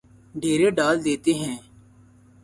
[0.35, 1.57] ڈیرے ڈال دیتے ہیں